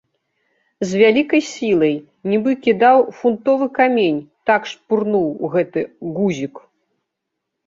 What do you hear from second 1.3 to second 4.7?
сілай, нібы кідаў фунтовы камень, так